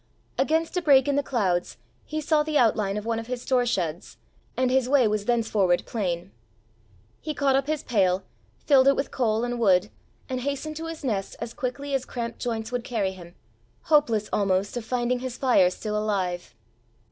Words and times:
Against 0.39 0.75
a 0.77 0.81
break 0.81 1.07
in 1.07 1.15
the 1.15 1.21
clouds 1.21 1.77
he 2.05 2.21
saw 2.21 2.41
the 2.41 2.57
outline 2.57 2.97
of 2.97 3.05
one 3.05 3.19
of 3.19 3.27
his 3.27 3.43
store 3.43 3.67
sheds, 3.67 4.17
and 4.57 4.71
his 4.71 4.89
way 4.89 5.07
was 5.07 5.25
thenceforward 5.25 5.83
plain. 5.85 6.31
He 7.19 7.35
caught 7.35 7.55
up 7.55 7.67
his 7.67 7.83
pail, 7.83 8.23
filled 8.65 8.87
it 8.87 8.95
with 8.95 9.11
coal 9.11 9.43
and 9.43 9.59
wood, 9.59 9.91
and 10.27 10.41
hastened 10.41 10.75
to 10.77 10.87
his 10.87 11.03
nest 11.03 11.35
as 11.39 11.53
quickly 11.53 11.93
as 11.93 12.05
cramped 12.05 12.39
joints 12.39 12.71
would 12.71 12.83
carry 12.83 13.11
him, 13.11 13.35
hopeless 13.83 14.27
almost 14.33 14.75
of 14.75 14.83
finding 14.83 15.19
his 15.19 15.37
fire 15.37 15.69
still 15.69 15.95
alive. 15.95 16.55